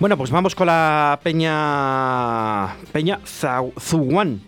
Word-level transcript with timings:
Bueno, 0.00 0.16
pues 0.16 0.30
vamos 0.30 0.54
con 0.54 0.68
la 0.68 1.18
Peña 1.24 2.76
Peña 2.92 3.18
Zuguán. 3.24 4.40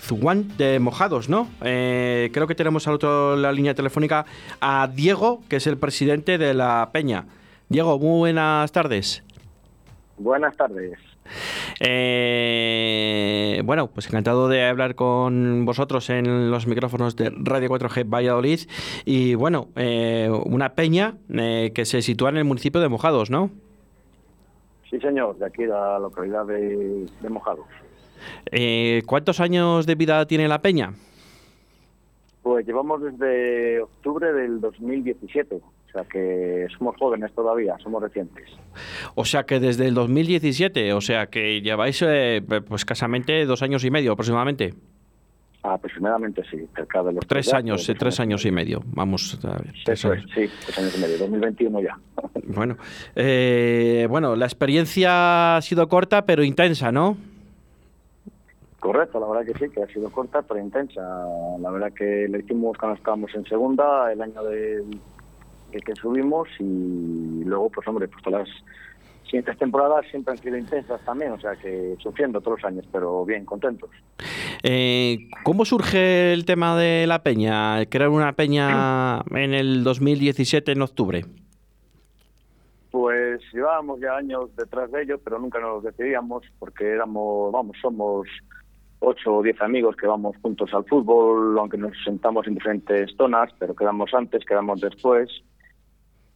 Zuguán 0.00 0.56
de 0.56 0.78
Mojados, 0.78 1.28
¿no? 1.28 1.46
Eh, 1.62 2.30
creo 2.32 2.46
que 2.46 2.54
tenemos 2.54 2.88
al 2.88 2.94
otro 2.94 3.36
la 3.36 3.52
línea 3.52 3.74
telefónica 3.74 4.24
a 4.62 4.88
Diego, 4.88 5.42
que 5.50 5.56
es 5.56 5.66
el 5.66 5.76
presidente 5.76 6.38
de 6.38 6.54
la 6.54 6.88
Peña. 6.90 7.26
Diego, 7.68 7.98
muy 7.98 8.18
buenas 8.20 8.72
tardes. 8.72 9.22
Buenas 10.16 10.56
tardes. 10.56 10.98
Eh, 11.80 13.60
bueno, 13.66 13.88
pues 13.88 14.06
encantado 14.06 14.48
de 14.48 14.66
hablar 14.66 14.94
con 14.94 15.66
vosotros 15.66 16.08
en 16.08 16.50
los 16.50 16.66
micrófonos 16.66 17.14
de 17.14 17.30
Radio 17.30 17.68
4G 17.68 18.08
Valladolid. 18.08 18.60
Y 19.04 19.34
bueno, 19.34 19.68
eh, 19.76 20.30
una 20.46 20.74
peña 20.74 21.16
que 21.28 21.84
se 21.84 22.00
sitúa 22.00 22.30
en 22.30 22.38
el 22.38 22.44
municipio 22.44 22.80
de 22.80 22.88
Mojados, 22.88 23.28
¿no? 23.28 23.50
Sí, 24.94 25.00
señor, 25.00 25.36
de 25.38 25.46
aquí 25.46 25.62
de 25.62 25.70
la 25.70 25.98
localidad 25.98 26.46
de, 26.46 27.08
Mojados. 27.28 27.66
Eh, 28.52 29.02
¿Cuántos 29.06 29.40
años 29.40 29.86
de 29.86 29.96
vida 29.96 30.24
tiene 30.24 30.46
la 30.46 30.62
peña? 30.62 30.94
Pues 32.44 32.64
llevamos 32.64 33.02
desde 33.02 33.80
octubre 33.80 34.32
del 34.32 34.60
2017, 34.60 35.56
o 35.56 35.90
sea 35.90 36.04
que 36.04 36.68
somos 36.78 36.94
jóvenes 36.96 37.32
todavía, 37.32 37.76
somos 37.82 38.04
recientes. 38.04 38.44
O 39.16 39.24
sea 39.24 39.42
que 39.42 39.58
desde 39.58 39.88
el 39.88 39.94
2017, 39.94 40.92
o 40.92 41.00
sea 41.00 41.26
que 41.26 41.60
lleváis 41.60 42.00
eh, 42.06 42.40
pues 42.46 42.82
escasamente 42.82 43.46
dos 43.46 43.62
años 43.62 43.84
y 43.84 43.90
medio 43.90 44.12
aproximadamente. 44.12 44.74
Aproximadamente 45.66 46.42
sí, 46.50 46.68
cerca 46.76 47.02
de 47.02 47.14
los 47.14 47.26
tres 47.26 47.54
años, 47.54 47.90
tres 47.98 48.20
años 48.20 48.44
y 48.44 48.50
medio. 48.50 48.82
Vamos 48.84 49.38
a 49.44 49.56
ver. 49.56 49.72
Eso 49.86 50.12
es, 50.12 50.22
sí, 50.34 50.46
tres 50.66 50.78
años 50.78 50.94
y 50.98 51.00
medio, 51.00 51.18
2021 51.18 51.80
ya. 51.80 51.98
Bueno, 52.46 52.76
eh, 53.16 54.06
bueno, 54.10 54.36
la 54.36 54.44
experiencia 54.44 55.56
ha 55.56 55.62
sido 55.62 55.88
corta 55.88 56.26
pero 56.26 56.44
intensa, 56.44 56.92
¿no? 56.92 57.16
Correcto, 58.78 59.18
la 59.18 59.26
verdad 59.26 59.46
que 59.50 59.58
sí, 59.58 59.72
que 59.72 59.82
ha 59.82 59.86
sido 59.86 60.10
corta 60.10 60.42
pero 60.42 60.60
intensa. 60.60 61.00
La 61.58 61.70
verdad 61.70 61.90
que 61.94 62.28
lo 62.28 62.38
hicimos 62.38 62.76
cuando 62.76 62.98
estábamos 62.98 63.34
en 63.34 63.46
segunda, 63.46 64.12
el 64.12 64.20
año 64.20 64.44
de, 64.44 64.84
que 65.72 65.94
subimos 65.94 66.46
y 66.58 67.42
luego, 67.44 67.70
pues 67.70 67.88
hombre, 67.88 68.06
pues 68.06 68.22
todas 68.22 68.46
las 68.46 68.56
siguientes 69.24 69.56
temporadas 69.56 70.04
siempre 70.10 70.32
han 70.32 70.38
sido 70.38 70.58
intensas 70.58 71.00
también, 71.06 71.32
o 71.32 71.40
sea 71.40 71.56
que 71.56 71.96
sufriendo 72.02 72.42
todos 72.42 72.60
los 72.60 72.70
años, 72.70 72.84
pero 72.92 73.24
bien, 73.24 73.46
contentos. 73.46 73.88
Eh, 74.66 75.28
¿Cómo 75.44 75.66
surge 75.66 76.32
el 76.32 76.46
tema 76.46 76.74
de 76.76 77.06
la 77.06 77.22
peña? 77.22 77.84
Crear 77.86 78.08
una 78.08 78.32
peña 78.32 79.20
en 79.30 79.52
el 79.52 79.84
2017, 79.84 80.72
en 80.72 80.80
octubre. 80.80 81.24
Pues 82.90 83.42
llevábamos 83.52 84.00
ya 84.00 84.16
años 84.16 84.56
detrás 84.56 84.90
de 84.90 85.02
ello, 85.02 85.18
pero 85.22 85.38
nunca 85.38 85.60
nos 85.60 85.84
decidíamos 85.84 86.44
porque 86.58 86.92
éramos, 86.92 87.52
vamos, 87.52 87.76
somos 87.82 88.26
ocho 89.00 89.36
o 89.36 89.42
diez 89.42 89.60
amigos 89.60 89.96
que 89.96 90.06
vamos 90.06 90.34
juntos 90.40 90.72
al 90.72 90.84
fútbol, 90.86 91.58
aunque 91.58 91.76
nos 91.76 91.92
sentamos 92.02 92.46
en 92.46 92.54
diferentes 92.54 93.14
zonas, 93.18 93.50
pero 93.58 93.74
quedamos 93.74 94.14
antes, 94.14 94.46
quedamos 94.46 94.80
después 94.80 95.28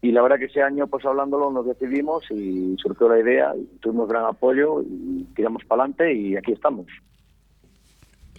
y 0.01 0.13
la 0.13 0.23
verdad 0.23 0.39
que 0.39 0.45
ese 0.45 0.63
año, 0.63 0.87
pues 0.87 1.05
hablándolo, 1.05 1.51
nos 1.51 1.67
decidimos 1.67 2.25
y 2.31 2.77
surgió 2.77 3.09
la 3.09 3.19
idea, 3.19 3.53
y 3.57 3.65
tuvimos 3.79 4.09
gran 4.09 4.27
apoyo 4.27 4.83
y 4.83 5.25
tiramos 5.35 5.65
para 5.65 5.83
adelante 5.83 6.15
y 6.15 6.37
aquí 6.37 6.53
estamos. 6.53 6.87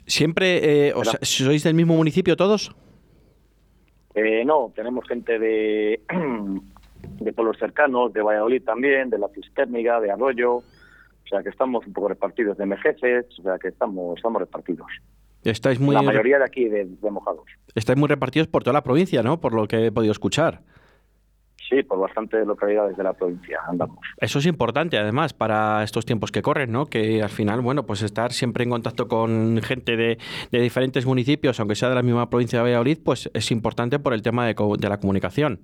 ¿Siempre 0.10 0.90
eh, 0.90 0.94
sois 1.22 1.64
del 1.64 1.76
mismo 1.76 1.96
municipio 1.96 2.36
todos? 2.36 2.76
Eh, 4.16 4.44
no, 4.44 4.74
tenemos 4.76 5.08
gente 5.08 5.38
de, 5.38 6.02
de 7.20 7.34
pueblos 7.34 7.58
cercanos, 7.60 8.12
de 8.12 8.24
Valladolid 8.24 8.64
también, 8.64 9.12
de 9.12 9.20
la 9.20 9.30
Cisterniga, 9.30 10.02
de 10.02 10.10
Arroyo, 10.10 10.56
o 10.56 11.28
sea 11.30 11.44
que 11.44 11.50
estamos 11.50 11.86
un 11.86 11.94
poco 11.94 12.08
repartidos 12.08 12.58
de 12.58 12.66
Mejeces, 12.66 13.28
o 13.40 13.44
sea 13.44 13.60
que 13.60 13.68
estamos, 13.68 14.18
estamos 14.18 14.42
repartidos. 14.42 14.88
Estáis 15.44 15.80
muy 15.80 15.94
la 15.94 16.02
mayoría 16.02 16.40
de 16.40 16.46
aquí 16.46 16.68
de, 16.68 16.86
de 16.86 17.12
Mojados. 17.12 17.46
Estáis 17.76 17.98
muy 17.98 18.08
repartidos 18.08 18.48
por 18.48 18.64
toda 18.64 18.74
la 18.74 18.84
provincia, 18.84 19.22
¿no? 19.22 19.40
Por 19.40 19.54
lo 19.54 19.68
que 19.68 19.86
he 19.86 19.92
podido 19.92 20.12
escuchar. 20.12 20.64
Sí, 21.70 21.84
por 21.84 22.00
bastantes 22.00 22.48
localidades 22.48 22.98
de 22.98 23.04
la 23.04 23.14
provincia 23.14 23.60
andamos. 23.68 24.00
Eso 24.18 24.40
es 24.40 24.46
importante, 24.48 24.98
además, 24.98 25.34
para 25.34 25.84
estos 25.84 26.04
tiempos 26.04 26.32
que 26.32 26.42
corren, 26.42 26.72
¿no? 26.72 26.88
Que 26.88 27.22
al 27.22 27.30
final, 27.30 27.62
bueno, 27.62 27.86
pues 27.86 28.02
estar 28.02 28.34
siempre 28.34 28.64
en 28.64 28.72
contacto 28.72 29.08
con 29.08 29.62
gente 29.62 29.96
de, 29.96 30.18
diferentes 30.52 31.06
municipios, 31.06 31.60
aunque 31.60 31.76
sea 31.76 31.90
de 31.90 31.96
la 31.96 32.02
misma 32.02 32.30
provincia 32.30 32.60
de 32.60 32.64
Valladolid, 32.64 32.98
pues 33.04 33.30
es 33.34 33.52
importante 33.52 34.00
por 34.00 34.14
el 34.14 34.24
tema 34.24 34.48
de, 34.48 34.56
de 34.80 34.90
la 34.90 35.00
comunicación. 35.00 35.60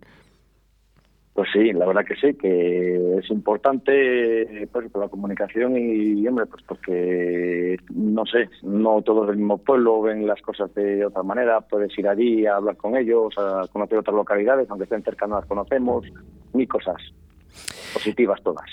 Pues 1.36 1.50
sí, 1.52 1.74
la 1.74 1.86
verdad 1.86 2.06
que 2.06 2.16
sí, 2.16 2.34
que 2.36 3.18
es 3.18 3.30
importante 3.30 4.70
pues, 4.72 4.90
por 4.90 5.02
la 5.02 5.10
comunicación 5.10 5.78
y, 5.78 6.26
hombre, 6.30 6.46
pues 6.46 6.64
porque, 6.66 7.78
no 7.94 8.26
sé, 8.26 8.50
no 8.64 9.02
todos 9.02 9.28
del 9.28 9.36
mismo 9.36 9.58
pueblo 9.58 10.02
ven 10.02 10.26
las 10.26 10.42
cosas 10.42 10.74
de 10.74 11.06
otra 11.06 11.24
manera, 11.24 11.60
puedes 11.60 11.92
ir 12.00 12.08
allí 12.08 12.46
a 12.46 12.56
hablar 12.56 12.78
con 12.78 12.96
ellos, 12.96 13.38
a 13.38 13.68
conocer 13.68 13.98
otras 13.98 14.16
localidades, 14.16 14.70
aunque 14.70 14.86
estén 14.86 15.04
cerca 15.04 15.28
no 15.28 15.36
las 15.36 15.46
conocemos, 15.46 16.06
ni 16.54 16.66
cosas 16.68 17.02
positivas 17.94 18.42
todas. 18.42 18.70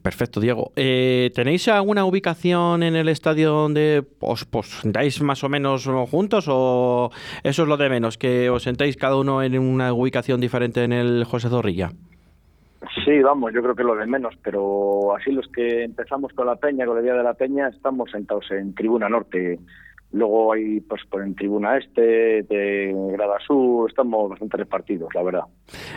Perfecto, 0.00 0.40
Diego. 0.40 0.72
Eh, 0.76 1.30
¿Tenéis 1.34 1.68
alguna 1.68 2.04
ubicación 2.04 2.82
en 2.82 2.96
el 2.96 3.08
estadio 3.08 3.50
donde 3.50 4.04
os 4.20 4.44
pues, 4.44 4.80
dais 4.84 5.20
más 5.20 5.44
o 5.44 5.48
menos 5.48 5.86
juntos 6.10 6.46
o 6.48 7.10
eso 7.42 7.62
es 7.62 7.68
lo 7.68 7.76
de 7.76 7.90
menos, 7.90 8.16
que 8.16 8.48
os 8.48 8.62
sentéis 8.62 8.96
cada 8.96 9.16
uno 9.16 9.42
en 9.42 9.58
una 9.58 9.92
ubicación 9.92 10.40
diferente 10.40 10.84
en 10.84 10.92
el 10.92 11.24
José 11.24 11.48
Zorrilla? 11.48 11.90
Sí, 13.04 13.20
vamos, 13.20 13.52
yo 13.54 13.62
creo 13.62 13.74
que 13.76 13.84
lo 13.84 13.94
de 13.94 14.06
menos, 14.06 14.34
pero 14.42 15.14
así 15.14 15.30
los 15.30 15.46
que 15.48 15.84
empezamos 15.84 16.32
con 16.32 16.46
la 16.46 16.56
Peña, 16.56 16.84
con 16.84 16.98
el 16.98 17.04
Día 17.04 17.14
de 17.14 17.22
la 17.22 17.34
Peña, 17.34 17.68
estamos 17.68 18.10
sentados 18.10 18.50
en 18.50 18.74
Tribuna 18.74 19.08
Norte, 19.08 19.58
Luego 20.12 20.52
hay, 20.52 20.80
pues, 20.80 21.00
en 21.14 21.34
Tribuna 21.34 21.78
Este, 21.78 22.42
de 22.42 22.94
Grada 23.12 23.38
Sur, 23.46 23.88
estamos 23.88 24.28
bastante 24.28 24.58
repartidos, 24.58 25.08
la 25.14 25.22
verdad. 25.22 25.44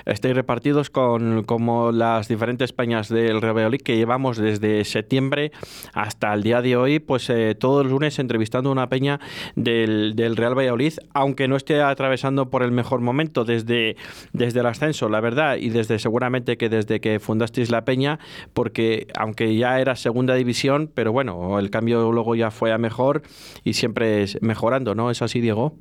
Estáis 0.05 0.35
repartidos 0.35 0.89
con 0.89 1.43
como 1.43 1.91
las 1.91 2.27
diferentes 2.27 2.73
peñas 2.73 3.09
del 3.09 3.39
Valladolid 3.39 3.81
que 3.81 3.97
llevamos 3.97 4.37
desde 4.37 4.83
septiembre 4.85 5.51
hasta 5.93 6.33
el 6.33 6.43
día 6.43 6.61
de 6.61 6.75
hoy, 6.75 6.99
pues 6.99 7.29
eh, 7.29 7.55
todos 7.55 7.83
los 7.83 7.91
lunes 7.91 8.19
entrevistando 8.19 8.71
una 8.71 8.89
peña 8.89 9.19
del, 9.55 10.15
del, 10.15 10.35
Real 10.35 10.57
Valladolid, 10.57 10.93
aunque 11.13 11.47
no 11.47 11.55
esté 11.55 11.81
atravesando 11.81 12.49
por 12.49 12.63
el 12.63 12.71
mejor 12.71 13.01
momento 13.01 13.45
desde, 13.45 13.95
desde 14.33 14.59
el 14.59 14.65
ascenso, 14.65 15.09
la 15.09 15.21
verdad, 15.21 15.57
y 15.57 15.69
desde 15.69 15.99
seguramente 15.99 16.57
que 16.57 16.69
desde 16.69 16.99
que 16.99 17.19
fundasteis 17.19 17.69
la 17.69 17.85
peña, 17.85 18.19
porque 18.53 19.07
aunque 19.15 19.55
ya 19.55 19.79
era 19.79 19.95
segunda 19.95 20.35
división, 20.35 20.89
pero 20.93 21.11
bueno, 21.11 21.59
el 21.59 21.69
cambio 21.69 22.11
luego 22.11 22.35
ya 22.35 22.51
fue 22.51 22.71
a 22.71 22.77
mejor 22.77 23.23
y 23.63 23.73
siempre 23.73 24.25
mejorando, 24.41 24.95
¿no? 24.95 25.11
¿Es 25.11 25.21
así, 25.21 25.41
Diego? 25.41 25.77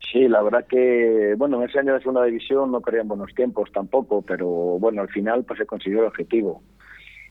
Sí, 0.00 0.28
la 0.28 0.42
verdad 0.42 0.66
que, 0.66 1.34
bueno, 1.36 1.60
en 1.62 1.68
ese 1.68 1.78
año 1.78 1.94
de 1.94 2.00
segunda 2.00 2.24
división 2.24 2.70
no 2.70 2.80
querían 2.80 3.08
buenos 3.08 3.34
tiempos 3.34 3.70
tampoco, 3.72 4.22
pero 4.22 4.46
bueno, 4.46 5.02
al 5.02 5.08
final 5.08 5.44
pues 5.44 5.58
se 5.58 5.66
consiguió 5.66 6.00
el 6.00 6.06
objetivo. 6.06 6.62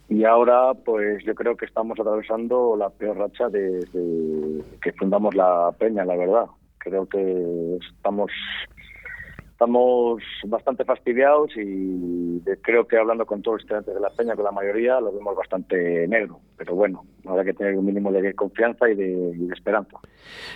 Y 0.07 0.23
ahora, 0.23 0.73
pues 0.73 1.23
yo 1.25 1.33
creo 1.33 1.57
que 1.57 1.65
estamos 1.65 1.99
atravesando 1.99 2.75
la 2.77 2.89
peor 2.89 3.17
racha 3.17 3.49
desde 3.49 4.63
que 4.81 4.91
fundamos 4.93 5.33
la 5.33 5.73
Peña, 5.79 6.05
la 6.05 6.15
verdad. 6.15 6.45
Creo 6.77 7.07
que 7.07 7.77
estamos 7.95 8.31
estamos 9.55 10.21
bastante 10.47 10.83
fastidiados 10.83 11.49
y 11.55 12.41
creo 12.61 12.85
que 12.85 12.97
hablando 12.97 13.25
con 13.25 13.41
todos 13.41 13.55
los 13.55 13.63
estudiantes 13.63 13.95
de 13.95 14.01
la 14.01 14.09
Peña, 14.09 14.35
con 14.35 14.43
la 14.43 14.51
mayoría, 14.51 14.99
lo 14.99 15.13
vemos 15.13 15.33
bastante 15.33 16.05
negro. 16.09 16.41
Pero 16.57 16.75
bueno, 16.75 17.05
habrá 17.25 17.45
que 17.45 17.53
tener 17.53 17.77
un 17.77 17.85
mínimo 17.85 18.11
de 18.11 18.33
confianza 18.33 18.89
y 18.89 18.95
de, 18.95 19.47
esperanza. 19.53 19.97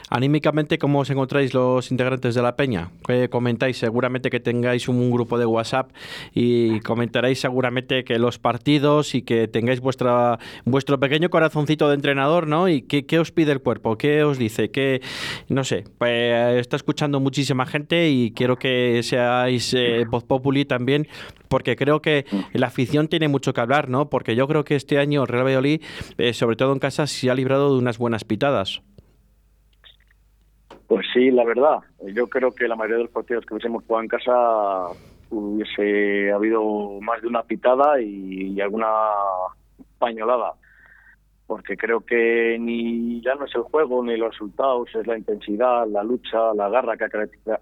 Anímicamente, 0.10 0.78
¿cómo 0.78 1.00
os 1.00 1.10
encontráis 1.10 1.54
los 1.54 1.92
integrantes 1.92 2.36
de 2.36 2.42
la 2.42 2.58
Peña? 2.58 2.90
¿Qué 3.08 3.30
comentáis? 3.30 3.78
Seguramente 3.78 4.30
que 4.30 4.42
tengáis 4.42 4.90
un, 4.90 5.10
grupo 5.10 5.38
de 5.38 5.46
WhatsApp 5.46 5.92
y 6.34 6.82
comentaréis 6.82 7.40
seguramente 7.40 8.04
que 8.04 8.20
los 8.20 8.38
partidos 8.38 9.16
y 9.16 9.22
que 9.22 9.48
tengáis 9.48 9.80
vuestra 9.80 10.40
vuestro 10.66 11.00
pequeño 11.00 11.30
corazoncito 11.30 11.88
de 11.88 11.96
entrenador, 11.96 12.48
¿no? 12.48 12.68
¿Y 12.68 12.82
qué, 12.82 13.06
qué 13.06 13.18
os 13.18 13.32
pide 13.32 13.54
el 13.54 13.62
cuerpo? 13.62 13.98
¿Qué 13.98 14.24
os 14.24 14.38
dice? 14.38 14.72
¿Qué, 14.72 15.02
no 15.48 15.64
sé, 15.64 15.86
pues 15.98 16.58
está 16.58 16.76
escuchando 16.76 17.20
muchísima 17.20 17.66
gente 17.66 18.10
y 18.10 18.32
quiero 18.32 18.58
que 18.58 18.89
seáis 19.04 19.74
eh, 19.74 20.06
voz 20.10 20.24
populi 20.24 20.66
también, 20.66 21.08
porque 21.48 21.76
creo 21.76 22.02
que 22.02 22.26
la 22.54 22.68
afición 22.68 23.08
tiene 23.08 23.28
mucho 23.28 23.54
que 23.54 23.62
hablar, 23.62 23.90
¿no? 23.90 24.10
Porque 24.10 24.36
yo 24.36 24.48
creo 24.48 24.64
que 24.64 24.76
este 24.76 25.00
año 25.00 25.26
Real 25.26 25.46
Valladolid, 25.46 25.82
eh, 26.18 26.34
sobre 26.34 26.56
todo 26.56 26.74
en 26.74 26.80
casa, 26.80 27.08
se 27.08 27.30
ha 27.30 27.36
librado 27.36 27.74
de 27.74 27.80
unas 27.80 27.98
buenas 27.98 28.24
pitadas. 28.24 28.82
Pues 30.88 31.06
sí, 31.14 31.30
la 31.32 31.46
verdad. 31.46 31.80
Yo 32.14 32.28
creo 32.28 32.52
que 32.52 32.68
la 32.68 32.76
mayoría 32.76 32.98
de 32.98 33.04
los 33.04 33.12
partidos 33.12 33.46
que 33.46 33.54
hubiésemos 33.54 33.84
jugado 33.86 34.04
en 34.04 34.10
casa 34.10 34.32
hubiese 35.30 36.32
habido 36.32 37.00
más 37.02 37.22
de 37.22 37.28
una 37.28 37.44
pitada 37.44 38.02
y 38.02 38.60
alguna 38.60 38.88
pañolada 40.00 40.54
porque 41.50 41.76
creo 41.78 42.02
que 42.02 42.58
ni 42.60 43.24
ya 43.24 43.34
no 43.34 43.46
es 43.46 43.56
el 43.56 43.64
juego 43.64 44.04
ni 44.04 44.16
los 44.16 44.34
resultados, 44.34 44.88
es 44.94 45.08
la 45.08 45.18
intensidad, 45.18 45.88
la 45.88 46.04
lucha, 46.04 46.54
la 46.54 46.70
garra 46.70 46.96
que 46.96 47.06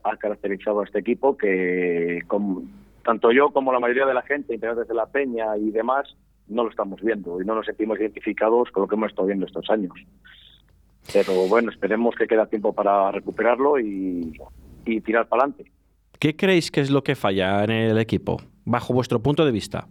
ha 0.03 0.17
caracterizado 0.17 0.81
a 0.81 0.83
este 0.83 0.99
equipo, 0.99 1.37
que 1.37 2.19
tanto 3.05 3.31
yo 3.31 3.51
como 3.51 3.71
la 3.71 3.79
mayoría 3.79 4.05
de 4.05 4.13
la 4.13 4.23
gente, 4.23 4.55
integrantes 4.55 4.89
de 4.89 4.93
la 4.93 5.05
Peña 5.05 5.55
y 5.55 5.71
demás, 5.71 6.17
no 6.49 6.65
lo 6.65 6.69
estamos 6.69 6.99
viendo 7.01 7.41
y 7.41 7.45
no 7.45 7.55
nos 7.55 7.65
sentimos 7.65 7.97
identificados 7.97 8.69
con 8.71 8.81
lo 8.81 8.89
que 8.89 8.95
hemos 8.95 9.09
estado 9.11 9.27
viendo 9.27 9.45
estos 9.45 9.69
años. 9.69 9.93
Pero 11.13 11.47
bueno, 11.47 11.71
esperemos 11.71 12.13
que 12.15 12.27
queda 12.27 12.45
tiempo 12.45 12.73
para 12.73 13.13
recuperarlo 13.13 13.79
y, 13.79 14.37
y 14.85 14.99
tirar 14.99 15.29
para 15.29 15.43
adelante. 15.43 15.71
¿Qué 16.19 16.35
creéis 16.35 16.71
que 16.71 16.81
es 16.81 16.91
lo 16.91 17.05
que 17.05 17.15
falla 17.15 17.63
en 17.63 17.71
el 17.71 17.97
equipo, 17.99 18.41
bajo 18.65 18.93
vuestro 18.93 19.21
punto 19.21 19.45
de 19.45 19.53
vista? 19.53 19.87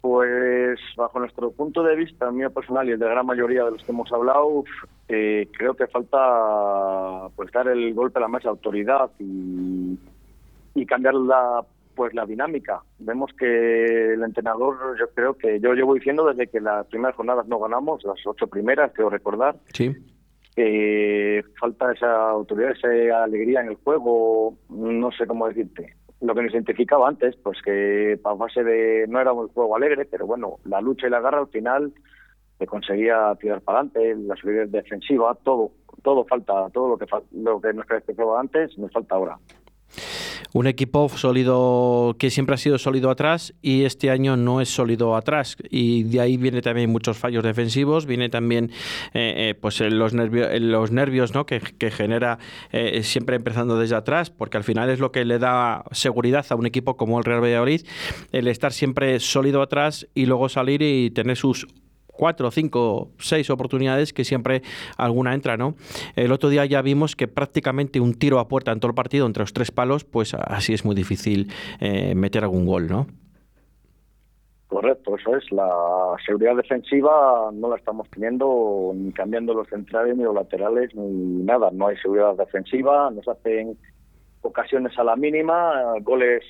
Pues 0.00 0.80
bajo 0.96 1.18
nuestro 1.18 1.50
punto 1.50 1.82
de 1.82 1.94
vista, 1.94 2.30
mío 2.30 2.50
personal 2.50 2.88
y 2.88 2.92
el 2.92 2.98
de 2.98 3.04
la 3.04 3.12
gran 3.12 3.26
mayoría 3.26 3.64
de 3.64 3.72
los 3.72 3.84
que 3.84 3.92
hemos 3.92 4.10
hablado, 4.12 4.64
eh, 5.08 5.46
creo 5.56 5.74
que 5.74 5.86
falta 5.88 7.28
pues 7.36 7.52
dar 7.52 7.68
el 7.68 7.92
golpe 7.92 8.18
a 8.18 8.22
la 8.22 8.28
mesa 8.28 8.44
de 8.44 8.50
autoridad 8.50 9.10
y, 9.18 9.98
y 10.74 10.86
cambiar 10.86 11.14
la 11.14 11.62
pues 11.94 12.14
la 12.14 12.24
dinámica. 12.24 12.80
Vemos 12.98 13.30
que 13.38 14.14
el 14.14 14.22
entrenador, 14.22 14.98
yo 14.98 15.10
creo 15.10 15.34
que 15.34 15.60
yo 15.60 15.74
llevo 15.74 15.92
diciendo 15.92 16.26
desde 16.26 16.46
que 16.46 16.60
las 16.60 16.86
primeras 16.86 17.14
jornadas 17.14 17.46
no 17.46 17.58
ganamos, 17.58 18.02
las 18.04 18.16
ocho 18.24 18.46
primeras, 18.46 18.92
creo 18.94 19.10
recordar, 19.10 19.56
sí. 19.74 19.94
que 20.56 21.42
falta 21.58 21.92
esa 21.92 22.30
autoridad, 22.30 22.70
esa 22.70 23.22
alegría 23.22 23.60
en 23.60 23.68
el 23.68 23.74
juego, 23.74 24.56
no 24.70 25.12
sé 25.12 25.26
cómo 25.26 25.46
decirte 25.46 25.94
lo 26.20 26.34
que 26.34 26.42
nos 26.42 26.52
identificaba 26.52 27.08
antes, 27.08 27.36
pues 27.36 27.60
que 27.62 28.18
a 28.22 28.34
base 28.34 28.62
de 28.62 29.06
no 29.08 29.20
era 29.20 29.32
un 29.32 29.48
juego 29.48 29.76
alegre, 29.76 30.04
pero 30.04 30.26
bueno, 30.26 30.58
la 30.64 30.80
lucha 30.80 31.06
y 31.06 31.10
la 31.10 31.20
garra 31.20 31.40
al 31.40 31.48
final 31.48 31.92
se 32.58 32.66
conseguía 32.66 33.34
tirar 33.40 33.62
para 33.62 33.80
adelante, 33.80 34.14
la 34.26 34.36
solidez 34.36 34.70
defensiva, 34.70 35.36
todo, 35.42 35.70
todo 36.02 36.24
falta, 36.26 36.68
todo 36.70 36.88
lo 36.88 36.98
que 36.98 37.06
lo 37.32 37.60
que 37.60 37.72
nos 37.72 37.86
caracterizaba 37.86 38.40
antes 38.40 38.76
nos 38.76 38.92
falta 38.92 39.14
ahora 39.14 39.38
un 40.52 40.66
equipo 40.66 41.08
sólido 41.08 42.16
que 42.18 42.30
siempre 42.30 42.54
ha 42.54 42.58
sido 42.58 42.78
sólido 42.78 43.10
atrás 43.10 43.54
y 43.62 43.84
este 43.84 44.10
año 44.10 44.36
no 44.36 44.60
es 44.60 44.68
sólido 44.68 45.16
atrás 45.16 45.56
y 45.70 46.04
de 46.04 46.20
ahí 46.20 46.36
viene 46.36 46.62
también 46.62 46.90
muchos 46.90 47.18
fallos 47.18 47.44
defensivos 47.44 48.06
viene 48.06 48.28
también 48.28 48.70
eh, 49.14 49.50
eh, 49.50 49.54
pues 49.60 49.80
los 49.80 50.14
nervios 50.14 50.48
los 50.60 50.90
nervios 50.90 51.34
¿no? 51.34 51.46
que, 51.46 51.60
genera 51.90 52.38
eh, 52.72 53.02
siempre 53.02 53.36
empezando 53.36 53.78
desde 53.78 53.96
atrás 53.96 54.30
porque 54.30 54.56
al 54.56 54.64
final 54.64 54.90
es 54.90 54.98
lo 54.98 55.12
que 55.12 55.24
le 55.24 55.38
da 55.38 55.84
seguridad 55.92 56.44
a 56.50 56.54
un 56.54 56.66
equipo 56.66 56.96
como 56.96 57.18
el 57.18 57.24
Real 57.24 57.42
Valladolid 57.42 57.82
el 58.32 58.48
estar 58.48 58.72
siempre 58.72 59.18
sólido 59.20 59.62
atrás 59.62 60.06
y 60.14 60.26
luego 60.26 60.48
salir 60.48 60.82
y 60.82 61.10
tener 61.10 61.36
sus 61.36 61.66
cuatro, 62.20 62.50
cinco, 62.50 63.12
seis 63.18 63.48
oportunidades 63.48 64.12
que 64.12 64.24
siempre 64.24 64.60
alguna 64.98 65.32
entra, 65.32 65.56
¿no? 65.56 65.74
El 66.16 66.32
otro 66.32 66.50
día 66.50 66.66
ya 66.66 66.82
vimos 66.82 67.16
que 67.16 67.28
prácticamente 67.28 67.98
un 67.98 68.12
tiro 68.12 68.40
a 68.40 68.46
puerta 68.46 68.72
en 68.72 68.78
todo 68.78 68.90
el 68.90 68.94
partido 68.94 69.26
entre 69.26 69.42
los 69.42 69.54
tres 69.54 69.70
palos, 69.70 70.04
pues 70.04 70.34
así 70.34 70.74
es 70.74 70.84
muy 70.84 70.94
difícil 70.94 71.50
eh, 71.80 72.14
meter 72.14 72.42
algún 72.44 72.66
gol, 72.66 72.88
¿no? 72.88 73.06
Correcto, 74.66 75.16
eso 75.16 75.34
es. 75.34 75.50
La 75.50 75.66
seguridad 76.26 76.56
defensiva 76.56 77.50
no 77.54 77.70
la 77.70 77.76
estamos 77.76 78.06
teniendo 78.10 78.92
ni 78.94 79.12
cambiando 79.12 79.54
los 79.54 79.66
centrales 79.68 80.14
ni 80.14 80.22
los 80.22 80.34
laterales 80.34 80.94
ni 80.94 81.42
nada. 81.42 81.70
No 81.72 81.86
hay 81.86 81.96
seguridad 81.96 82.34
defensiva, 82.36 83.10
nos 83.10 83.26
hacen 83.28 83.78
ocasiones 84.42 84.98
a 84.98 85.04
la 85.04 85.16
mínima, 85.16 85.94
goles 86.02 86.42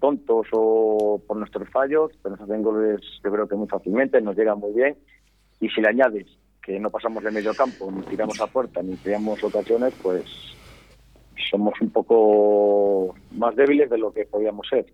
tontos 0.00 0.46
o 0.52 1.20
por 1.26 1.36
nuestros 1.36 1.68
fallos, 1.70 2.12
pero 2.22 2.36
nos 2.36 2.44
hacen 2.44 2.62
goles 2.62 3.00
yo 3.22 3.30
creo 3.30 3.48
que 3.48 3.56
muy 3.56 3.68
fácilmente, 3.68 4.20
nos 4.20 4.36
llegan 4.36 4.58
muy 4.58 4.72
bien. 4.72 4.96
Y 5.60 5.68
si 5.68 5.80
le 5.80 5.88
añades 5.88 6.26
que 6.62 6.78
no 6.78 6.90
pasamos 6.90 7.24
de 7.24 7.30
medio 7.30 7.54
campo, 7.54 7.90
ni 7.90 8.02
tiramos 8.02 8.40
a 8.40 8.46
puerta, 8.46 8.82
ni 8.82 8.96
creamos 8.96 9.42
ocasiones, 9.42 9.94
pues 10.02 10.24
somos 11.50 11.74
un 11.80 11.90
poco 11.90 13.14
más 13.32 13.56
débiles 13.56 13.88
de 13.90 13.98
lo 13.98 14.12
que 14.12 14.24
podíamos 14.24 14.66
ser. 14.68 14.86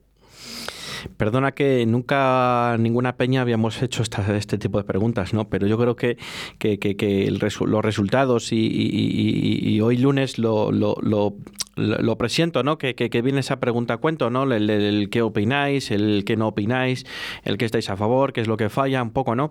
Perdona 1.17 1.53
que 1.53 1.85
nunca 1.87 2.77
ninguna 2.79 3.17
peña 3.17 3.43
habíamos 3.43 3.83
hecho 3.83 4.03
este 4.03 4.59
tipo 4.59 4.79
de 4.79 4.85
preguntas, 4.85 5.35
¿no? 5.35 5.49
Pero 5.49 5.67
yo 5.67 5.77
creo 5.79 5.97
que, 5.97 6.17
que, 6.59 7.29
los 7.31 7.85
resultados 7.85 8.49
y, 8.53 9.81
hoy 9.81 9.97
lunes 9.99 10.39
lo, 10.39 10.73
lo, 10.73 11.35
presiento, 12.19 12.63
¿no? 12.63 12.79
Que, 12.79 12.95
que, 12.95 13.23
viene 13.23 13.41
esa 13.41 13.61
pregunta 13.61 13.97
cuento, 13.97 14.31
¿no? 14.31 14.45
El, 14.45 14.71
el, 14.71 15.11
qué 15.11 15.23
opináis, 15.23 15.91
el 15.91 16.25
qué 16.25 16.37
no 16.37 16.49
opináis, 16.49 17.05
el 17.43 17.59
qué 17.59 17.65
estáis 17.65 17.91
a 17.91 17.97
favor, 17.97 18.33
qué 18.33 18.41
es 18.41 18.49
lo 18.49 18.57
que 18.57 18.69
falla, 18.69 19.03
un 19.03 19.11
poco, 19.11 19.35
¿no? 19.35 19.51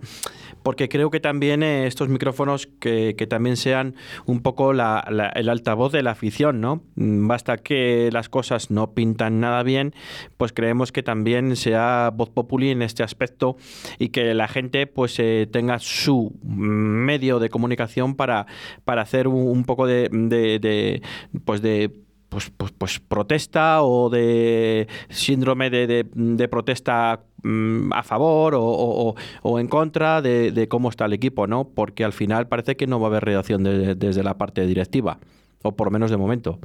Porque 0.64 0.90
creo 0.90 1.10
que 1.10 1.20
también 1.20 1.64
eh, 1.64 1.88
estos 1.88 2.10
micrófonos 2.10 2.68
que, 2.80 3.16
que, 3.18 3.28
también 3.28 3.58
sean 3.58 3.96
un 4.26 4.42
poco 4.42 4.74
la, 4.74 5.00
el 5.36 5.50
altavoz 5.50 5.92
de 5.92 6.04
la 6.04 6.12
afición, 6.12 6.62
¿no? 6.62 6.84
Mm, 6.96 7.28
basta 7.28 7.58
que 7.58 8.10
las 8.12 8.30
cosas 8.30 8.72
no 8.72 8.94
pintan 8.94 9.40
nada 9.40 9.64
bien, 9.64 9.94
pues 10.38 10.54
creemos 10.54 10.92
que 10.92 11.04
también 11.04 11.56
sea 11.56 12.12
voz 12.14 12.30
populi 12.30 12.70
en 12.70 12.82
este 12.82 13.04
aspecto 13.04 13.58
y 14.00 14.10
que 14.10 14.34
la 14.34 14.48
gente 14.48 14.88
pues 14.88 15.20
eh, 15.20 15.48
tenga 15.52 15.80
su 15.80 16.34
medio 16.44 17.40
de 17.40 17.50
comunicación 17.50 18.16
para, 18.16 18.46
para 18.86 19.02
hacer 19.02 19.28
un, 19.28 19.64
poco 19.66 19.88
de, 19.88 20.10
de 20.10 21.02
pues 21.46 21.62
de 21.62 21.92
pues, 22.34 22.50
pues, 22.50 22.72
pues, 22.72 23.00
protesta 23.00 23.84
o 23.84 24.10
de 24.10 24.88
síndrome 25.10 25.70
de, 25.70 26.06
de, 26.12 26.48
protesta 26.48 27.20
mm, 27.44 27.94
a 27.94 28.02
favor 28.02 28.56
o, 28.56 29.16
o, 29.44 29.60
en 29.60 29.68
contra 29.68 30.22
de, 30.22 30.68
cómo 30.68 30.90
está 30.90 31.06
el 31.06 31.14
equipo, 31.14 31.46
¿no? 31.46 31.66
Porque 31.66 32.04
al 32.04 32.12
final 32.12 32.48
parece 32.48 32.76
que 32.76 32.88
no 32.88 33.00
va 33.00 33.08
a 33.08 33.10
haber 33.10 33.26
reacción 33.26 33.64
desde 33.64 34.24
la 34.24 34.34
parte 34.34 34.66
directiva, 34.66 35.20
o 35.62 35.74
por 35.74 35.88
lo 35.88 35.92
menos 35.92 36.10
de 36.10 36.18
momento. 36.18 36.58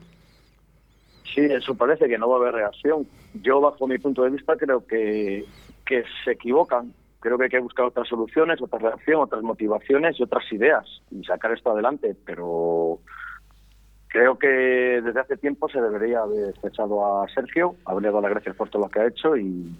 Sí, 1.34 1.42
eso 1.42 1.74
parece 1.74 2.08
que 2.08 2.16
no 2.16 2.30
va 2.30 2.36
a 2.36 2.40
haber 2.40 2.54
reacción. 2.54 3.06
Yo, 3.42 3.60
bajo 3.60 3.86
mi 3.86 3.98
punto 3.98 4.22
de 4.22 4.30
vista, 4.30 4.56
creo 4.56 4.86
que, 4.86 5.44
que 5.84 6.04
se 6.24 6.32
equivocan. 6.32 6.94
Creo 7.20 7.36
que 7.36 7.44
hay 7.44 7.50
que 7.50 7.58
buscar 7.58 7.84
otras 7.84 8.08
soluciones, 8.08 8.62
otra 8.62 8.78
reacción, 8.78 9.20
otras 9.20 9.42
motivaciones 9.42 10.18
y 10.18 10.22
otras 10.22 10.50
ideas 10.50 10.86
y 11.10 11.22
sacar 11.24 11.52
esto 11.52 11.72
adelante, 11.72 12.16
pero 12.24 13.00
Creo 14.08 14.38
que 14.38 14.48
desde 14.48 15.20
hace 15.20 15.36
tiempo 15.36 15.68
se 15.68 15.80
debería 15.80 16.20
haber 16.20 16.54
echado 16.62 17.22
a 17.22 17.28
Sergio, 17.28 17.76
haberle 17.84 18.08
dado 18.08 18.22
las 18.22 18.30
gracias 18.30 18.56
por 18.56 18.70
todo 18.70 18.82
lo 18.82 18.88
que 18.88 19.00
ha 19.00 19.06
hecho 19.06 19.36
y 19.36 19.70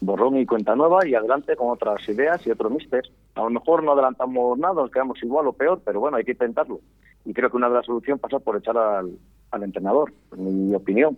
borrón 0.00 0.36
y 0.36 0.46
cuenta 0.46 0.74
nueva 0.74 1.06
y 1.06 1.14
adelante 1.14 1.56
con 1.56 1.70
otras 1.70 2.08
ideas 2.08 2.44
y 2.46 2.50
otros 2.50 2.72
mister. 2.72 3.02
A 3.36 3.42
lo 3.42 3.50
mejor 3.50 3.84
no 3.84 3.92
adelantamos 3.92 4.58
nada, 4.58 4.74
nos 4.74 4.90
quedamos 4.90 5.22
igual 5.22 5.46
o 5.46 5.52
peor, 5.52 5.80
pero 5.84 6.00
bueno, 6.00 6.16
hay 6.16 6.24
que 6.24 6.32
intentarlo. 6.32 6.80
Y 7.24 7.32
creo 7.32 7.50
que 7.50 7.56
una 7.56 7.68
de 7.68 7.76
las 7.76 7.86
soluciones 7.86 8.20
pasa 8.20 8.40
por 8.40 8.56
echar 8.56 8.76
al, 8.76 9.62
entrenador, 9.62 10.12
en 10.36 10.68
mi 10.68 10.74
opinión. 10.74 11.16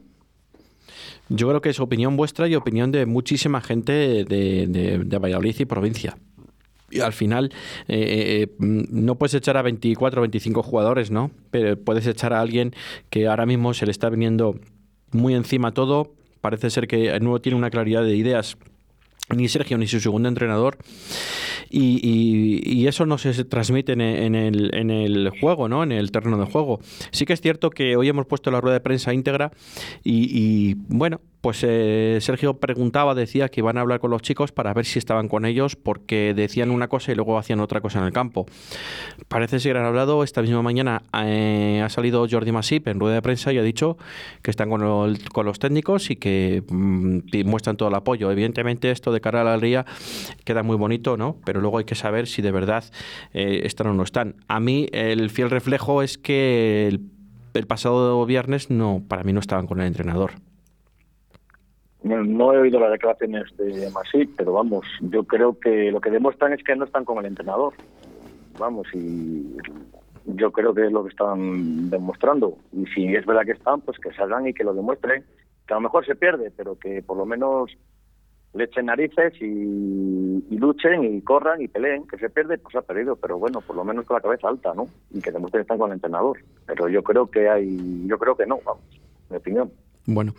Yo 1.28 1.48
creo 1.48 1.60
que 1.60 1.70
es 1.70 1.80
opinión 1.80 2.16
vuestra 2.16 2.46
y 2.48 2.56
opinión 2.56 2.90
de 2.90 3.06
muchísima 3.06 3.60
gente 3.60 4.24
de 4.24 5.18
Valladolid 5.18 5.56
y 5.60 5.64
provincia 5.64 6.16
y 6.90 7.00
al 7.00 7.12
final 7.12 7.52
eh, 7.88 7.96
eh, 7.98 8.42
eh, 8.42 8.48
no 8.58 9.16
puedes 9.16 9.34
echar 9.34 9.56
a 9.56 9.62
24 9.62 10.20
o 10.20 10.22
25 10.22 10.62
jugadores, 10.62 11.10
¿no? 11.10 11.30
Pero 11.50 11.78
puedes 11.78 12.06
echar 12.06 12.32
a 12.32 12.40
alguien 12.40 12.74
que 13.10 13.26
ahora 13.26 13.46
mismo 13.46 13.74
se 13.74 13.86
le 13.86 13.92
está 13.92 14.10
viniendo 14.10 14.58
muy 15.12 15.34
encima 15.34 15.72
todo. 15.72 16.14
Parece 16.40 16.70
ser 16.70 16.86
que 16.86 17.18
no 17.20 17.38
tiene 17.40 17.58
una 17.58 17.70
claridad 17.70 18.02
de 18.02 18.16
ideas 18.16 18.56
ni 19.36 19.48
Sergio 19.48 19.78
ni 19.78 19.86
su 19.86 20.00
segundo 20.00 20.28
entrenador 20.28 20.78
y, 21.70 22.86
eso 22.86 23.06
no 23.06 23.18
se 23.18 23.44
transmite 23.44 23.92
en, 23.92 24.00
el, 24.00 24.74
en, 24.74 24.90
el, 24.90 25.30
juego, 25.40 25.68
¿no? 25.68 25.82
en 25.82 25.92
el 25.92 26.10
terreno 26.10 26.38
de 26.38 26.46
juego. 26.46 26.80
Sí 27.12 27.24
que 27.24 27.32
es 27.32 27.40
cierto 27.40 27.70
que 27.70 27.96
hoy 27.96 28.08
hemos 28.08 28.26
puesto 28.26 28.50
la 28.50 28.60
rueda 28.60 28.74
de 28.74 28.80
prensa 28.80 29.14
íntegra 29.14 29.52
y, 30.02 30.74
bueno, 30.88 31.20
pues 31.40 31.64
eh, 31.66 32.18
Sergio 32.20 32.58
preguntaba, 32.58 33.14
decía 33.14 33.48
que 33.48 33.60
iban 33.60 33.78
a 33.78 33.80
hablar 33.80 34.00
con 34.00 34.10
los 34.10 34.20
chicos 34.20 34.52
para 34.52 34.74
ver 34.74 34.84
si 34.84 34.98
estaban 34.98 35.28
con 35.28 35.46
ellos 35.46 35.74
porque 35.74 36.34
decían 36.34 36.70
una 36.70 36.88
cosa 36.88 37.12
y 37.12 37.14
luego 37.14 37.38
hacían 37.38 37.60
otra 37.60 37.80
cosa 37.80 37.98
en 37.98 38.04
el 38.04 38.12
campo. 38.12 38.46
Parece 39.28 39.58
ser 39.58 39.76
han 39.78 39.86
hablado 39.86 40.22
esta 40.22 40.42
misma 40.42 40.60
mañana, 40.62 41.02
eh, 41.24 41.80
ha 41.82 41.88
salido 41.88 42.26
Jordi 42.30 42.52
Masip 42.52 42.88
en 42.88 43.00
rueda 43.00 43.14
de 43.14 43.22
prensa 43.22 43.52
y 43.52 43.58
ha 43.58 43.62
dicho 43.62 43.96
que 44.42 44.50
están 44.50 44.68
con, 44.68 44.80
los 44.80 45.58
técnicos 45.58 46.10
y 46.10 46.16
que 46.16 46.62
mm, 46.68 47.46
muestran 47.46 47.76
todo 47.76 47.88
el 47.88 47.94
apoyo. 47.94 48.30
Evidentemente 48.30 48.90
esto 48.90 49.10
de 49.10 49.20
cara 49.20 49.40
a 49.40 49.44
la 49.44 49.56
ría 49.56 49.86
queda 50.44 50.62
muy 50.62 50.76
bonito, 50.76 51.16
¿no? 51.16 51.38
Pero 51.44 51.60
luego 51.60 51.78
hay 51.78 51.84
que 51.84 51.94
saber 51.94 52.26
si 52.26 52.42
de 52.42 52.52
verdad 52.52 52.84
eh, 53.32 53.62
están 53.64 53.86
o 53.86 53.94
no 53.94 54.02
están. 54.02 54.36
A 54.48 54.60
mí 54.60 54.88
el 54.92 55.30
fiel 55.30 55.48
reflejo 55.48 56.02
es 56.02 56.18
que 56.18 56.86
el, 56.86 57.00
el 57.54 57.66
pasado 57.66 58.24
viernes 58.26 58.70
no, 58.70 59.02
para 59.08 59.22
mí 59.24 59.32
no 59.32 59.40
estaban 59.40 59.66
con 59.66 59.80
el 59.80 59.86
entrenador. 59.86 60.32
No, 62.02 62.54
he 62.54 62.58
oído 62.58 62.80
las 62.80 62.92
declaraciones 62.92 63.44
de 63.58 63.90
Masip, 63.90 64.34
pero 64.36 64.54
vamos, 64.54 64.86
yo 65.00 65.24
creo 65.24 65.58
que 65.58 65.90
lo 65.90 66.00
que 66.00 66.10
demuestran 66.10 66.54
es 66.54 66.64
que 66.64 66.74
no 66.74 66.86
están 66.86 67.04
con 67.04 67.18
el 67.18 67.26
entrenador. 67.26 67.74
Vamos, 68.58 68.86
y 68.94 69.56
yo 70.24 70.50
creo 70.50 70.74
que 70.74 70.86
es 70.86 70.92
lo 70.92 71.04
que 71.04 71.10
están 71.10 71.90
demostrando. 71.90 72.56
Y 72.72 72.86
si 72.86 73.14
es 73.14 73.24
verdad 73.26 73.44
que 73.44 73.52
están, 73.52 73.80
pues 73.82 73.98
que 73.98 74.12
salgan 74.12 74.46
y 74.46 74.54
que 74.54 74.64
lo 74.64 74.74
demuestren. 74.74 75.24
Que 75.66 75.74
a 75.74 75.76
lo 75.76 75.82
mejor 75.82 76.06
se 76.06 76.14
pierde, 76.14 76.50
pero 76.56 76.78
que 76.78 77.02
por 77.02 77.16
lo 77.16 77.26
menos 77.26 77.70
le 78.52 78.64
echen 78.64 78.86
narices 78.86 79.34
y, 79.40 80.56
luchen 80.56 81.04
y 81.04 81.22
corran 81.22 81.62
y 81.62 81.68
peleen. 81.68 82.06
Que 82.06 82.18
se 82.18 82.30
pierde, 82.30 82.58
pues 82.58 82.74
ha 82.76 82.82
perdido, 82.82 83.16
pero 83.16 83.38
bueno, 83.38 83.60
por 83.60 83.76
lo 83.76 83.84
menos 83.84 84.04
con 84.06 84.16
la 84.16 84.22
cabeza 84.22 84.48
alta, 84.48 84.72
¿no? 84.74 84.86
Y 85.10 85.20
que 85.20 85.32
demuestren 85.32 85.60
que 85.60 85.64
están 85.64 85.78
con 85.78 85.90
el 85.90 85.96
entrenador. 85.96 86.38
Pero 86.66 86.88
yo 86.88 87.02
creo 87.02 87.30
que 87.30 87.48
hay, 87.48 88.06
yo 88.06 88.18
creo 88.18 88.36
que 88.36 88.46
no, 88.46 88.58
vamos, 88.64 88.84
mi 89.28 89.36
opinión. 89.36 89.70
Bueno, 90.12 90.34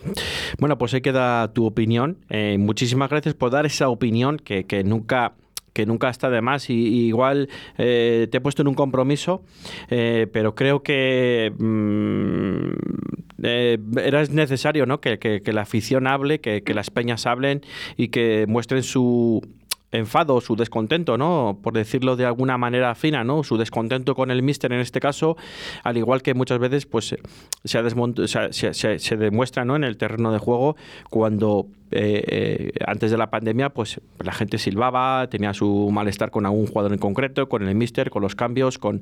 bueno, 0.60 0.78
pues 0.78 0.94
ahí 0.94 1.02
queda 1.02 1.54
tu 1.54 1.66
opinión. 1.66 2.18
Eh, 2.30 2.58
muchísimas 2.60 3.10
gracias 3.10 3.36
por 3.36 3.52
dar 3.52 3.66
esa 3.66 3.88
opinión 3.90 4.38
que, 4.38 4.66
que 4.66 4.84
nunca 4.84 5.34
que 5.74 5.86
nunca 5.86 6.10
está 6.10 6.30
de 6.30 6.42
más 6.42 6.70
y, 6.70 6.74
igual 6.74 7.50
eh, 7.78 8.28
te 8.30 8.38
he 8.38 8.42
puesto 8.42 8.62
en 8.62 8.68
un 8.68 8.74
compromiso, 8.74 9.42
eh, 9.90 10.28
pero 10.34 10.54
creo 10.54 10.84
que 10.84 11.54
mm, 11.58 13.44
eh, 13.44 13.78
era 14.04 14.24
necesario 14.26 14.86
¿no? 14.86 15.00
que, 15.00 15.18
que, 15.18 15.42
que, 15.42 15.54
la 15.54 15.62
afición 15.62 16.08
hable, 16.08 16.42
que, 16.42 16.62
que 16.62 16.74
las 16.74 16.90
peñas 16.90 17.26
hablen 17.26 17.62
y 17.96 18.10
que 18.10 18.46
muestren 18.48 18.84
su 18.84 19.42
enfado, 19.92 20.40
su 20.42 20.56
descontento, 20.56 21.18
¿no? 21.18 21.60
Por 21.62 21.74
decirlo 21.74 22.16
de 22.16 22.26
alguna 22.26 22.58
manera 22.58 22.96
fina, 22.96 23.24
¿no? 23.24 23.44
Su 23.44 23.58
descontento 23.58 24.16
con 24.16 24.32
el 24.32 24.42
míster 24.42 24.72
en 24.72 24.80
este 24.80 25.00
caso, 25.00 25.38
al 25.84 25.98
igual 25.98 26.22
que 26.22 26.34
muchas 26.34 26.60
veces 26.60 26.86
pues 26.86 27.16
se, 27.64 28.52
se, 28.52 29.00
se, 29.00 29.18
demuestra, 29.18 29.66
¿no? 29.66 29.76
En 29.76 29.84
el 29.84 29.98
terreno 29.98 30.32
de 30.32 30.40
juego 30.40 30.76
cuando 31.10 31.68
eh, 31.92 32.24
eh, 32.28 32.72
antes 32.86 33.12
de 33.12 33.18
la 33.18 33.30
pandemia, 33.30 33.70
pues 33.70 34.00
la 34.20 34.32
gente 34.32 34.58
silbaba, 34.58 35.28
tenía 35.30 35.54
su 35.54 35.90
malestar 35.92 36.32
con 36.32 36.46
algún 36.46 36.68
jugador 36.68 36.94
en 36.94 37.00
concreto, 37.00 37.50
con 37.50 37.68
el 37.68 37.76
míster, 37.76 38.10
con 38.10 38.22
los 38.22 38.36
cambios, 38.36 38.78
con, 38.78 39.02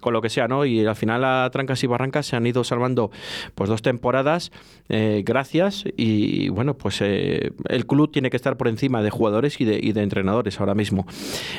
con 0.00 0.12
lo 0.12 0.20
que 0.20 0.28
sea, 0.28 0.48
¿no? 0.48 0.64
Y 0.64 0.84
al 0.84 0.96
final 0.96 1.24
a 1.24 1.48
trancas 1.50 1.82
y 1.82 1.86
barrancas 1.86 2.26
se 2.26 2.36
han 2.36 2.46
ido 2.46 2.64
salvando 2.64 3.10
pues 3.54 3.70
dos 3.70 3.82
temporadas, 3.82 4.52
eh, 4.88 5.22
gracias, 5.24 5.84
y 5.96 6.48
bueno, 6.50 6.74
pues 6.74 7.00
eh, 7.00 7.52
el 7.68 7.86
club 7.86 8.12
tiene 8.12 8.30
que 8.30 8.36
estar 8.36 8.56
por 8.56 8.68
encima 8.68 9.02
de 9.02 9.10
jugadores 9.10 9.60
y 9.60 9.64
de, 9.64 9.78
y 9.82 9.92
de 9.92 10.02
entrenadores 10.02 10.60
ahora 10.60 10.74
mismo. 10.74 11.06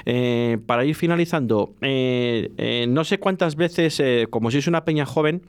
Eh, 0.06 0.58
para 0.66 0.86
ir 0.86 0.96
finalizando, 0.96 1.74
no 1.82 3.04
sé 3.04 3.20
cuántas 3.20 3.56
veces, 3.56 4.02
como 4.30 4.52
si 4.52 4.60
es 4.60 4.68
una 4.68 4.86
peña 4.86 5.06
joven, 5.06 5.42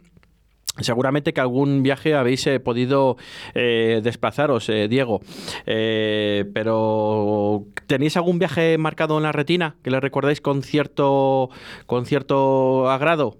Seguramente 0.80 1.32
que 1.32 1.40
algún 1.40 1.82
viaje 1.82 2.14
habéis 2.14 2.46
eh, 2.46 2.60
podido 2.60 3.16
eh, 3.54 4.00
desplazaros, 4.02 4.68
eh, 4.68 4.88
Diego, 4.88 5.20
pero 5.64 7.64
¿tenéis 7.86 8.16
algún 8.16 8.38
viaje 8.38 8.78
marcado 8.78 9.16
en 9.16 9.24
la 9.24 9.32
retina 9.32 9.76
que 9.82 9.90
le 9.90 10.00
recordáis 10.00 10.40
con 10.40 10.62
cierto, 10.62 11.50
con 11.86 12.06
cierto 12.06 12.90
agrado? 12.90 13.36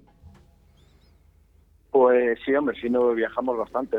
Pues 1.91 2.37
sí, 2.45 2.53
hombre, 2.53 2.79
sí 2.79 2.89
nos 2.89 3.15
viajamos 3.15 3.57
bastante. 3.57 3.97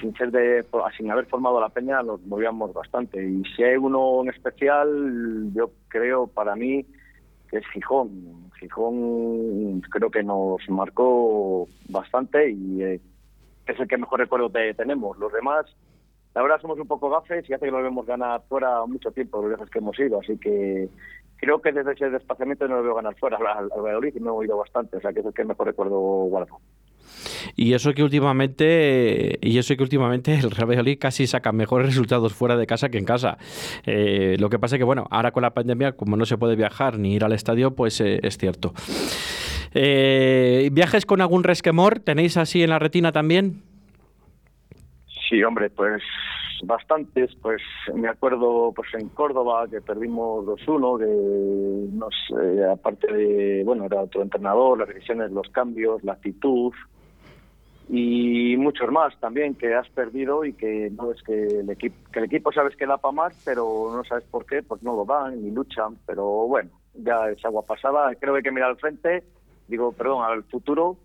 Sin 0.00 0.14
ser 0.14 0.30
de, 0.30 0.64
sin 0.96 1.10
haber 1.10 1.26
formado 1.26 1.60
la 1.60 1.68
peña, 1.68 2.00
nos 2.02 2.24
movíamos 2.26 2.72
bastante. 2.72 3.26
Y 3.26 3.42
si 3.56 3.64
hay 3.64 3.76
uno 3.76 4.22
en 4.22 4.30
especial, 4.30 5.50
yo 5.52 5.70
creo 5.88 6.28
para 6.28 6.54
mí 6.54 6.86
es 7.58 7.66
Gijón. 7.72 8.50
Gijón 8.58 9.80
creo 9.82 10.10
que 10.10 10.22
nos 10.22 10.60
marcó 10.68 11.68
bastante 11.88 12.50
y 12.50 12.82
eh, 12.82 13.00
es 13.66 13.80
el 13.80 13.88
que 13.88 13.98
mejor 13.98 14.20
recuerdo 14.20 14.50
te, 14.50 14.74
tenemos. 14.74 15.16
Los 15.18 15.32
demás, 15.32 15.66
la 16.34 16.42
verdad, 16.42 16.60
somos 16.60 16.78
un 16.78 16.86
poco 16.86 17.10
gafes 17.10 17.48
y 17.48 17.52
hace 17.52 17.66
que 17.66 17.70
lo 17.70 17.82
vemos 17.82 18.06
ganar 18.06 18.42
fuera 18.48 18.84
mucho 18.86 19.10
tiempo, 19.12 19.40
los 19.40 19.50
viajes 19.50 19.70
que 19.70 19.78
hemos 19.78 19.98
ido. 19.98 20.20
Así 20.20 20.38
que 20.38 20.88
creo 21.36 21.60
que 21.60 21.72
desde 21.72 21.92
ese 21.92 22.10
desplazamiento 22.10 22.66
no 22.66 22.76
lo 22.76 22.82
veo 22.82 22.94
ganar 22.94 23.16
fuera 23.16 23.36
al, 23.36 23.70
al 23.72 23.82
Valladolid 23.82 24.14
y 24.16 24.20
me 24.20 24.30
he 24.30 24.44
ido 24.44 24.56
bastante. 24.56 24.96
O 24.96 25.00
sea 25.00 25.12
que 25.12 25.20
es 25.20 25.26
el 25.26 25.34
que 25.34 25.44
mejor 25.44 25.66
recuerdo 25.66 25.98
guardo. 25.98 26.58
Y 27.56 27.74
eso 27.74 27.92
que 27.92 28.02
últimamente 28.02 29.38
y 29.40 29.58
eso 29.58 29.76
que 29.76 29.82
últimamente 29.82 30.34
el 30.34 30.50
Real 30.50 30.68
Valladolid 30.68 30.98
casi 30.98 31.26
saca 31.26 31.52
mejores 31.52 31.86
resultados 31.88 32.32
fuera 32.34 32.56
de 32.56 32.66
casa 32.66 32.88
que 32.88 32.98
en 32.98 33.04
casa. 33.04 33.38
Eh, 33.86 34.36
lo 34.38 34.50
que 34.50 34.58
pasa 34.58 34.76
es 34.76 34.80
que 34.80 34.84
bueno, 34.84 35.06
ahora 35.10 35.32
con 35.32 35.42
la 35.42 35.54
pandemia 35.54 35.92
como 35.92 36.16
no 36.16 36.26
se 36.26 36.38
puede 36.38 36.56
viajar 36.56 36.98
ni 36.98 37.14
ir 37.14 37.24
al 37.24 37.32
estadio, 37.32 37.74
pues 37.74 38.00
eh, 38.00 38.20
es 38.22 38.38
cierto. 38.38 38.72
Eh, 39.74 40.68
¿Viajes 40.72 41.04
con 41.04 41.20
algún 41.20 41.42
resquemor 41.42 41.98
tenéis 41.98 42.36
así 42.36 42.62
en 42.62 42.70
la 42.70 42.78
retina 42.78 43.12
también? 43.12 43.62
Sí, 45.28 45.42
hombre, 45.42 45.70
pues 45.70 46.02
bastantes, 46.62 47.34
pues 47.42 47.60
me 47.94 48.08
acuerdo 48.08 48.72
pues 48.74 48.88
en 48.94 49.08
Córdoba 49.08 49.66
que 49.68 49.80
perdimos 49.80 50.44
2-1, 50.46 50.98
que 50.98 51.96
no 51.96 52.08
sé, 52.28 52.64
aparte 52.64 53.12
de, 53.12 53.62
bueno, 53.64 53.84
era 53.84 54.02
otro 54.02 54.22
entrenador, 54.22 54.78
las 54.78 54.88
decisiones, 54.88 55.30
los 55.30 55.48
cambios, 55.50 56.02
la 56.04 56.12
actitud 56.12 56.72
y 57.88 58.56
muchos 58.56 58.90
más 58.90 59.18
también 59.20 59.54
que 59.54 59.74
has 59.74 59.88
perdido 59.90 60.44
y 60.44 60.54
que 60.54 60.90
no 60.96 61.12
es 61.12 61.22
que 61.22 61.60
el 61.60 62.24
equipo 62.24 62.52
sabes 62.52 62.76
que 62.76 62.86
da 62.86 62.98
para 62.98 63.12
más, 63.12 63.42
pero 63.44 63.90
no 63.94 64.04
sabes 64.04 64.24
por 64.24 64.46
qué, 64.46 64.62
pues 64.62 64.82
no 64.82 64.96
lo 64.96 65.04
dan 65.04 65.42
ni 65.42 65.50
luchan, 65.50 65.98
pero 66.06 66.24
bueno, 66.46 66.70
ya 66.94 67.28
es 67.30 67.44
agua 67.44 67.62
pasada, 67.62 68.14
creo 68.14 68.34
que 68.34 68.38
hay 68.38 68.42
que 68.42 68.52
mirar 68.52 68.70
al 68.70 68.78
frente, 68.78 69.24
digo, 69.68 69.92
perdón, 69.92 70.24
al 70.24 70.44
futuro 70.44 70.96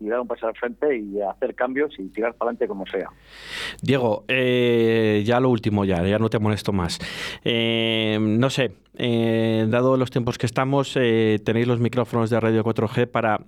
y 0.00 0.08
dar 0.08 0.20
un 0.20 0.28
paso 0.28 0.46
al 0.46 0.54
frente 0.54 0.96
y 0.96 1.20
hacer 1.20 1.54
cambios 1.54 1.92
y 1.98 2.08
tirar 2.08 2.34
para 2.34 2.50
adelante 2.50 2.68
como 2.68 2.86
sea. 2.86 3.10
Diego, 3.82 4.24
eh, 4.28 5.22
ya 5.26 5.40
lo 5.40 5.50
último, 5.50 5.84
ya, 5.84 6.06
ya 6.06 6.18
no 6.18 6.30
te 6.30 6.38
molesto 6.38 6.72
más. 6.72 6.98
Eh, 7.44 8.18
no 8.20 8.48
sé, 8.48 8.72
eh, 8.96 9.66
dado 9.68 9.96
los 9.96 10.10
tiempos 10.10 10.38
que 10.38 10.46
estamos, 10.46 10.96
eh, 10.96 11.40
tenéis 11.44 11.66
los 11.66 11.80
micrófonos 11.80 12.30
de 12.30 12.38
Radio 12.38 12.64
4G 12.64 13.06
para 13.06 13.40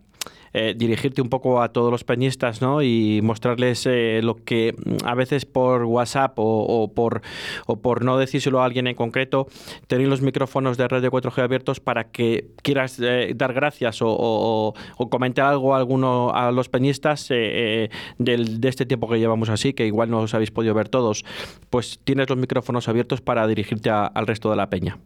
eh, 0.53 0.75
dirigirte 0.77 1.23
un 1.23 1.29
poco 1.29 1.63
a 1.63 1.69
todos 1.73 1.93
los 1.93 2.03
peñistas 2.03 2.61
¿no? 2.61 2.83
y 2.83 3.21
mostrarles 3.23 3.87
eh, 3.87 4.21
lo 4.23 4.35
que 4.35 4.75
a 5.05 5.15
veces 5.15 5.47
por 5.47 5.85
WhatsApp 5.85 6.33
o, 6.37 6.93
por, 6.93 7.23
o 7.67 7.81
por 7.81 8.05
no 8.05 8.19
decírselo 8.19 8.61
a 8.61 8.65
alguien 8.65 8.89
en 8.89 8.97
concreto, 8.97 9.47
tenéis 9.87 10.09
los 10.09 10.23
micrófonos 10.23 10.77
de 10.77 10.89
Radio 10.89 11.11
4G 11.11 11.43
abiertos 11.43 11.79
para 11.79 12.11
que 12.11 12.51
quieras 12.63 12.99
eh, 13.01 13.33
dar 13.37 13.53
gracias 13.53 13.99
o, 14.03 14.75
comentar 15.11 15.47
algo 15.47 15.75
a, 15.75 15.79
alguno, 15.79 16.33
a 16.35 16.51
los 16.51 16.69
peñistas 16.69 17.29
del, 17.29 18.61
de 18.61 18.69
este 18.69 18.87
tiempo 18.87 19.09
que 19.09 19.19
llevamos 19.19 19.49
así, 19.49 19.73
que 19.73 19.87
igual 19.87 20.11
no 20.11 20.21
os 20.21 20.35
habéis 20.35 20.51
podido 20.51 20.75
ver 20.75 20.89
todos, 20.89 21.25
pues 21.71 22.01
tienes 22.05 22.29
los 22.29 22.39
micrófonos 22.39 22.89
abiertos 22.89 23.21
para 23.21 23.47
dirigirte 23.47 23.91
a, 23.91 24.07
al 24.07 24.27
resto 24.27 24.51
de 24.51 24.57
la 24.57 24.69
peña. 24.69 24.99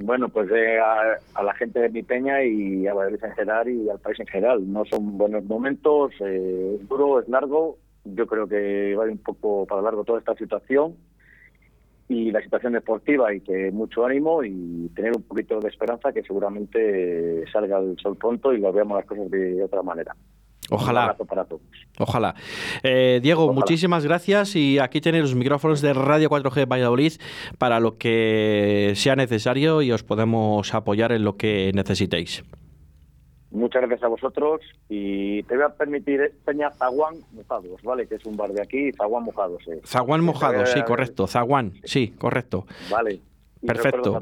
Bueno, 0.00 0.28
pues 0.28 0.50
eh, 0.50 0.78
a, 0.78 1.18
a, 1.34 1.42
la 1.42 1.54
gente 1.54 1.78
de 1.78 1.88
mi 1.88 2.02
peña 2.02 2.42
y 2.42 2.86
a 2.86 2.94
Valladolid 2.94 3.24
en 3.24 3.32
general 3.32 3.68
y 3.68 3.88
al 3.88 4.00
país 4.00 4.18
en 4.18 4.26
general. 4.26 4.72
No 4.72 4.84
son 4.84 5.16
buenos 5.16 5.44
momentos, 5.44 6.12
eh, 6.20 6.78
es 6.80 6.88
duro, 6.88 7.20
es 7.20 7.28
largo. 7.28 7.78
Yo 8.04 8.26
creo 8.26 8.46
que 8.46 8.94
va 8.96 9.04
un 9.04 9.18
poco 9.18 9.66
para 9.66 9.82
largo 9.82 10.04
toda 10.04 10.18
esta 10.18 10.34
situación 10.34 10.96
y 12.08 12.30
la 12.30 12.42
situación 12.42 12.74
deportiva 12.74 13.32
y 13.32 13.40
que 13.40 13.70
mucho 13.70 14.04
ánimo 14.04 14.44
y 14.44 14.90
tener 14.94 15.16
un 15.16 15.22
poquito 15.22 15.58
de 15.60 15.68
esperanza 15.68 16.12
que 16.12 16.22
seguramente 16.22 17.44
salga 17.50 17.78
el 17.78 17.96
sol 17.98 18.16
pronto 18.16 18.52
y 18.52 18.58
lo 18.58 18.72
veamos 18.72 18.98
las 18.98 19.06
cosas 19.06 19.30
de 19.30 19.62
otra 19.62 19.82
manera. 19.82 20.14
Ojalá. 20.70 21.16
Ojalá. 21.98 22.34
Eh, 22.82 23.20
Diego, 23.22 23.44
Ojalá. 23.44 23.54
muchísimas 23.54 24.04
gracias 24.04 24.56
y 24.56 24.78
aquí 24.78 25.00
tenéis 25.00 25.24
los 25.24 25.34
micrófonos 25.34 25.80
de 25.80 25.92
Radio 25.92 26.30
4G 26.30 26.66
Valladolid 26.66 27.12
para 27.58 27.80
lo 27.80 27.98
que 27.98 28.92
sea 28.96 29.16
necesario 29.16 29.82
y 29.82 29.92
os 29.92 30.02
podemos 30.02 30.74
apoyar 30.74 31.12
en 31.12 31.24
lo 31.24 31.36
que 31.36 31.70
necesitéis. 31.74 32.42
Muchas 33.50 33.82
gracias 33.82 34.02
a 34.02 34.08
vosotros 34.08 34.62
y 34.88 35.44
te 35.44 35.54
voy 35.54 35.64
a 35.64 35.68
permitir 35.68 36.34
Peña 36.44 36.70
Zaguán 36.72 37.14
Mojados, 37.32 37.80
¿vale? 37.84 38.08
Que 38.08 38.16
es 38.16 38.24
un 38.26 38.36
bar 38.36 38.50
de 38.50 38.60
aquí, 38.60 38.90
Zaguán 38.96 39.22
Mojados. 39.22 39.62
Eh. 39.68 39.80
Zaguán 39.84 40.24
Mojados, 40.24 40.70
sí, 40.70 40.82
correcto. 40.82 41.28
Zaguán, 41.28 41.74
sí, 41.84 42.08
correcto. 42.18 42.66
Vale. 42.90 43.20
Y 43.62 43.66
Perfecto. 43.66 44.20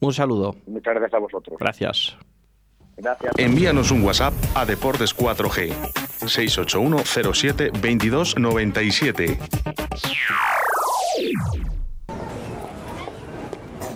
Un 0.00 0.12
saludo. 0.14 0.56
Muchas 0.66 0.94
gracias 0.94 1.14
a 1.14 1.18
vosotros. 1.18 1.58
Gracias. 1.58 2.16
Envíanos 3.36 3.90
un 3.90 4.02
WhatsApp 4.02 4.34
a 4.54 4.64
Deportes 4.64 5.16
4G 5.16 5.72
681 6.26 7.04
07 7.34 7.70
22 7.80 8.38
97. 8.38 9.38